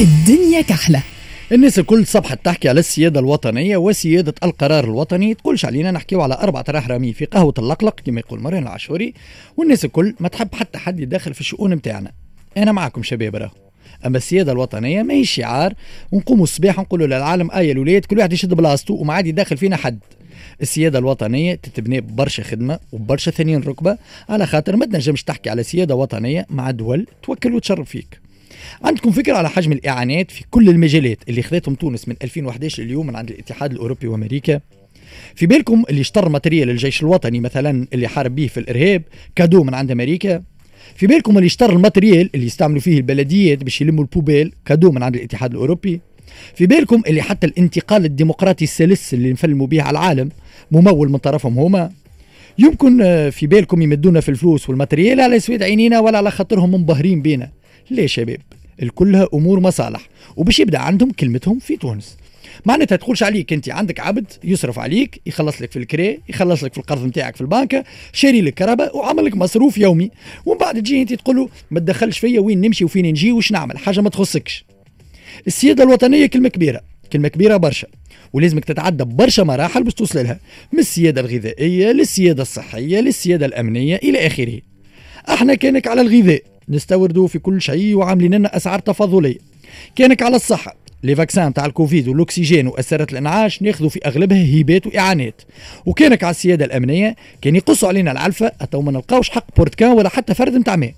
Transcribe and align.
الدنيا 0.00 0.62
كحلة. 0.62 1.02
الناس 1.52 1.78
الكل 1.78 2.06
صبحت 2.06 2.44
تحكي 2.44 2.68
على 2.68 2.80
السيادة 2.80 3.20
الوطنية 3.20 3.76
وسيادة 3.76 4.34
القرار 4.42 4.84
الوطني. 4.84 5.34
تقولش 5.34 5.64
علينا 5.64 5.90
نحكيو 5.90 6.22
على 6.22 6.34
أربعة 6.34 6.64
رهرامي 6.68 7.12
في 7.12 7.24
قهوة 7.24 7.54
اللقلق 7.58 8.00
كما 8.00 8.20
يقول 8.20 8.40
مريم 8.40 8.62
العاشوري. 8.62 9.14
والناس 9.56 9.84
الكل 9.84 10.14
ما 10.20 10.28
تحب 10.28 10.54
حتى 10.54 10.78
حد 10.78 11.00
يدخل 11.00 11.34
في 11.34 11.40
الشؤون 11.40 11.74
متاعنا. 11.74 12.12
أنا 12.56 12.72
معكم 12.72 13.02
شباب 13.02 13.36
راهو. 13.36 13.50
أما 14.06 14.16
السيادة 14.16 14.52
الوطنية 14.52 15.02
ما 15.02 15.14
هي 15.14 15.24
شعار. 15.24 15.74
ونقوموا 16.12 16.44
الصباح 16.44 16.78
نقولوا 16.78 17.06
للعالم 17.06 17.50
آية 17.50 17.72
الولاد 17.72 18.04
كل 18.04 18.18
واحد 18.18 18.32
يشد 18.32 18.54
بلاصتو 18.54 18.94
وما 18.94 19.14
عاد 19.14 19.26
يدخل 19.26 19.56
فينا 19.56 19.76
حد. 19.76 19.98
السيادة 20.62 20.98
الوطنية 20.98 21.54
تتبني 21.54 22.00
ببرشا 22.00 22.42
خدمة 22.42 22.78
وبرشا 22.92 23.30
ثانيين 23.30 23.60
ركبة. 23.60 23.98
على 24.28 24.46
خاطر 24.46 24.76
ما 24.76 24.86
تنجمش 24.86 25.22
تحكي 25.22 25.50
على 25.50 25.62
سيادة 25.62 25.94
وطنية 25.94 26.46
مع 26.50 26.70
دول 26.70 27.06
توكل 27.22 27.54
وتشرف 27.54 27.88
فيك. 27.88 28.24
عندكم 28.84 29.10
فكرة 29.10 29.36
على 29.36 29.48
حجم 29.50 29.72
الإعانات 29.72 30.30
في 30.30 30.44
كل 30.50 30.68
المجالات 30.68 31.18
اللي 31.28 31.42
خذتهم 31.42 31.74
تونس 31.74 32.08
من 32.08 32.14
2011 32.22 32.82
لليوم 32.82 33.06
من 33.06 33.16
عند 33.16 33.30
الاتحاد 33.30 33.72
الأوروبي 33.72 34.06
وأمريكا؟ 34.06 34.60
في 35.34 35.46
بالكم 35.46 35.84
اللي 35.90 36.00
اشترى 36.00 36.30
matériel 36.30 36.70
الجيش 36.70 37.02
الوطني 37.02 37.40
مثلا 37.40 37.86
اللي 37.92 38.08
حارب 38.08 38.34
به 38.34 38.46
في 38.46 38.60
الإرهاب 38.60 39.02
cadeau 39.36 39.64
من 39.64 39.74
عند 39.74 39.90
أمريكا؟ 39.90 40.42
في 40.96 41.06
بالكم 41.06 41.36
اللي 41.36 41.46
اشترى 41.46 41.72
ال 41.72 41.78
matériel 41.78 42.30
اللي 42.34 42.46
يستعملوا 42.46 42.80
فيه 42.80 42.96
البلديات 42.96 43.64
باش 43.64 43.80
يلموا 43.80 44.04
ال 44.04 44.09
poubelle 44.09 44.52
cadeau 44.64 44.92
من 44.92 45.02
عند 45.02 45.16
الاتحاد 45.16 45.50
الأوروبي؟ 45.50 46.00
في 46.54 46.66
بالكم 46.66 47.02
اللي 47.06 47.22
حتى 47.22 47.46
الانتقال 47.46 48.04
الديمقراطي 48.04 48.64
السلس 48.64 49.14
اللي 49.14 49.32
نفلموا 49.32 49.66
به 49.66 49.82
على 49.82 49.90
العالم 49.90 50.28
ممول 50.70 51.10
من 51.10 51.18
طرفهم 51.18 51.58
هما؟ 51.58 51.90
يمكن 52.58 53.02
آه، 53.02 53.30
في 53.30 53.46
بالكم 53.46 53.82
يمدونا 53.82 54.20
في 54.20 54.28
الفلوس 54.28 54.68
وال 54.68 54.78
matériel 54.78 55.20
على 55.20 55.40
سويد 55.40 55.62
عينينا 55.62 56.00
ولا 56.00 56.18
على 56.18 56.30
خاطرهم 56.30 56.70
منبهرين 56.70 57.22
بينا. 57.22 57.50
ليه 57.90 58.06
شباب؟ 58.06 58.40
الكلها 58.82 59.28
أمور 59.34 59.60
مصالح. 59.60 60.08
وباش 60.36 60.60
يبدأ 60.60 60.78
عندهم 60.78 61.10
كلمتهم 61.10 61.58
في 61.58 61.76
تونس. 61.76 62.16
معناتها 62.64 62.96
تقولش 62.96 63.22
عليك 63.22 63.52
أنت 63.52 63.68
عندك 63.68 64.00
عبد 64.00 64.26
يصرف 64.44 64.78
عليك 64.78 65.20
يخلص 65.26 65.62
لك 65.62 65.70
في 65.70 65.78
الكري 65.78 66.20
يخلص 66.28 66.64
لك 66.64 66.72
في 66.72 66.78
القرض 66.78 67.06
نتاعك 67.06 67.36
في 67.36 67.40
البنكة 67.40 67.84
شاري 68.12 68.40
لك 68.40 68.54
كهرباء 68.54 68.96
وعمل 68.96 69.24
لك 69.24 69.36
مصروف 69.36 69.78
يومي. 69.78 70.10
ومن 70.46 70.58
بعد 70.58 70.82
تجي 70.82 71.02
أنت 71.02 71.12
تقول 71.12 71.36
له 71.36 71.48
ما 71.70 71.80
تدخلش 71.80 72.18
فيا 72.18 72.40
وين 72.40 72.60
نمشي 72.60 72.84
وفين 72.84 73.06
نجي 73.06 73.32
وش 73.32 73.52
نعمل؟ 73.52 73.78
حاجة 73.78 74.00
ما 74.00 74.10
تخصكش. 74.10 74.64
السيادة 75.46 75.84
الوطنية 75.84 76.26
كلمة 76.26 76.48
كبيرة 76.48 76.80
كلمة 77.12 77.28
كبيرة 77.28 77.56
برشا. 77.56 77.88
ولازمك 78.32 78.64
تتعدى 78.64 79.04
برشا 79.04 79.42
مراحل 79.42 79.84
باش 79.84 79.94
توصل 79.94 80.24
لها 80.24 80.40
من 80.72 80.78
السيادة 80.78 81.20
الغذائية 81.20 81.92
للسيادة 81.92 82.42
الصحية 82.42 83.00
للسيادة 83.00 83.46
الأمنية 83.46 83.96
إلى 83.96 84.26
آخره. 84.26 84.60
أحنا 85.28 85.54
كانك 85.54 85.86
على 85.86 86.00
الغذاء. 86.00 86.42
نستوردوا 86.68 87.28
في 87.28 87.38
كل 87.38 87.62
شيء 87.62 87.94
وعاملين 87.94 88.34
لنا 88.34 88.56
أسعار 88.56 88.78
تفاضلية. 88.78 89.38
كانك 89.96 90.22
على 90.22 90.36
الصحة. 90.36 90.76
لي 91.02 91.14
فاكسان 91.14 91.54
تاع 91.54 91.66
الكوفيد 91.66 92.08
والأكسجين 92.08 92.66
واسرة 92.66 93.06
الأنعاش 93.12 93.62
ناخذوا 93.62 93.88
في 93.88 94.00
أغلبها 94.06 94.60
هبات 94.60 94.86
وإعانات. 94.86 95.42
وكانك 95.86 96.24
على 96.24 96.30
السيادة 96.30 96.64
الأمنية 96.64 97.16
كان 97.42 97.56
يقصوا 97.56 97.88
علينا 97.88 98.12
العلفة 98.12 98.52
اتو 98.60 98.80
ما 98.80 98.92
نلقاوش 98.92 99.30
حق 99.30 99.46
بورتكان 99.56 99.92
ولا 99.92 100.08
حتى 100.08 100.34
فرد 100.34 100.54
نتاع 100.54 100.76
ماء. 100.76 100.94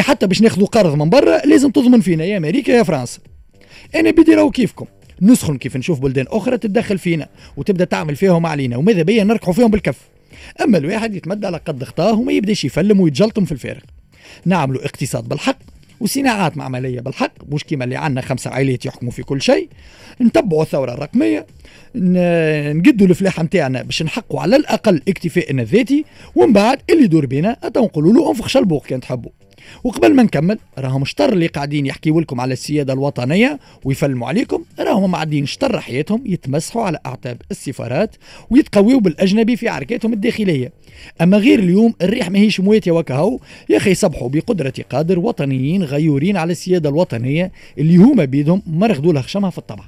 حتى 0.00 0.26
باش 0.26 0.42
ناخذوا 0.42 0.66
قرض 0.66 0.94
من 0.94 1.10
برا 1.10 1.46
لازم 1.46 1.70
تضمن 1.70 2.00
فينا 2.00 2.24
يا 2.24 2.36
أمريكا 2.36 2.72
يا 2.72 2.82
فرنسا. 2.82 3.20
أنا 3.94 4.10
بدي 4.10 4.34
راهو 4.34 4.50
كيفكم. 4.50 4.86
نسخن 5.22 5.58
كيف 5.58 5.76
نشوف 5.76 6.00
بلدان 6.00 6.26
أخرى 6.28 6.58
تتدخل 6.58 6.98
فينا 6.98 7.28
وتبدأ 7.56 7.84
تعمل 7.84 8.16
فيهم 8.16 8.46
علينا 8.46 8.76
وماذا 8.76 9.02
بيا 9.02 9.24
نركحوا 9.24 9.52
فيهم 9.52 9.70
بالكف. 9.70 9.98
أما 10.60 10.78
الواحد 10.78 11.14
يتمدى 11.14 11.46
على 11.46 11.56
قد 11.56 11.84
خطاه 11.84 12.18
وما 12.18 12.32
يبدأش 12.32 12.64
يفلم 12.64 13.00
ويتجلطم 13.00 13.44
في 13.44 13.52
الفارغ 13.52 13.80
نعملوا 14.46 14.84
اقتصاد 14.84 15.28
بالحق 15.28 15.58
وصناعات 16.00 16.56
معملية 16.56 17.00
بالحق 17.00 17.32
مش 17.48 17.64
كيما 17.64 17.84
اللي 17.84 17.96
عندنا 17.96 18.20
خمسة 18.20 18.50
عائلات 18.50 18.86
يحكموا 18.86 19.12
في 19.12 19.22
كل 19.22 19.42
شيء. 19.42 19.68
نتبعوا 20.20 20.62
الثورة 20.62 20.92
الرقمية 20.92 21.46
نقدوا 22.74 23.06
الفلاح 23.06 23.40
نتاعنا 23.40 23.82
باش 23.82 24.02
نحقوا 24.02 24.40
على 24.40 24.56
الأقل 24.56 25.02
اكتفائنا 25.08 25.62
الذاتي 25.62 26.04
ومن 26.34 26.52
بعد 26.52 26.78
اللي 26.90 27.04
يدور 27.04 27.26
بينا 27.26 27.56
نقولوا 27.76 28.12
له 28.12 28.30
أنفخ 28.30 28.48
شلبوق 28.48 28.86
كان 28.86 29.00
تحبوا. 29.00 29.30
وقبل 29.84 30.14
ما 30.14 30.22
نكمل 30.22 30.58
راهم 30.78 31.04
شطر 31.04 31.32
اللي 31.32 31.46
قاعدين 31.46 31.86
يحكيوا 31.86 32.20
لكم 32.20 32.40
على 32.40 32.52
السيادة 32.52 32.92
الوطنية 32.92 33.58
ويفلموا 33.84 34.28
عليكم 34.28 34.64
راهم 34.80 35.10
معدين 35.10 35.46
شطر 35.46 35.80
حياتهم 35.80 36.22
يتمسحوا 36.26 36.82
على 36.82 36.98
أعتاب 37.06 37.42
السفارات 37.50 38.16
ويتقويوا 38.50 39.00
بالأجنبي 39.00 39.56
في 39.56 39.68
عركاتهم 39.68 40.12
الداخلية. 40.12 40.72
أما 41.20 41.36
غير 41.36 41.58
اليوم 41.58 41.94
الريح 42.02 42.30
ماهيش 42.30 42.60
مواتيه 42.60 42.92
وكهو. 42.92 43.38
يا 43.68 43.76
أخي 43.76 43.90
يصبحوا 43.90 44.28
بقدرة 44.28 44.74
قادر 44.90 45.18
وطنيين 45.18 45.82
غيورين 45.82 46.36
على 46.36 46.52
السيادة 46.52 46.88
الوطنية 46.88 47.52
اللي 47.78 47.96
هما 47.96 48.24
بيدهم 48.24 48.62
مرغدوا 48.66 49.12
لها 49.12 49.22
خشمها 49.22 49.50
في 49.50 49.58
الطبع. 49.58 49.84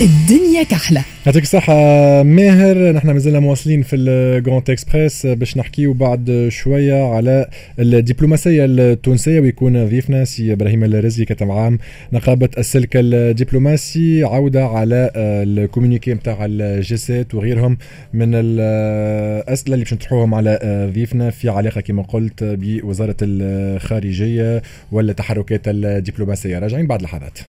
الدنيا 0.00 0.62
كحلة. 0.62 1.04
يعطيك 1.26 1.42
الصحة 1.42 1.74
ماهر. 2.22 2.92
نحن 2.92 3.10
مازلنا 3.10 3.40
مواصلين 3.40 3.82
في 3.82 3.96
ال 3.96 4.08
Grand 4.08 4.70
Express 4.70 5.26
باش 5.26 5.56
نحكيو 5.56 5.92
بعد 5.92 6.46
شوية 6.48 7.14
على 7.14 7.48
الدبلوماسية 7.78 8.64
التونسية 8.64 9.40
ويكون 9.40 9.86
ضيفنا 9.86 10.24
سي 10.24 10.52
إبراهيم 10.52 10.84
الرزي 10.84 11.24
كتب 11.24 11.50
عام 11.50 11.78
نقابة 12.12 12.48
السلك 12.58 12.90
الدبلوماسي. 12.94 14.24
عودة 14.24 14.64
على 14.66 15.10
ال 15.16 15.25
communiqué 15.25 16.14
نتاع 16.14 16.38
ال 16.40 16.71
G7 16.71 17.34
وغيرهم 17.34 17.78
من 18.14 18.30
الأسئلة 18.34 19.74
اللي 19.74 19.84
باش 19.84 19.94
نطرحوهم 19.94 20.34
على 20.34 20.58
ضيفنا 20.94 21.30
في 21.30 21.48
علاقة 21.48 21.80
كما 21.80 22.02
قلت 22.02 22.44
بوزارة 22.44 23.16
الخارجية 23.22 24.62
والتحركات 24.92 25.62
الدبلوماسية. 25.66 26.58
راجعين 26.58 26.86
بعد 26.86 27.02
لحظات. 27.02 27.38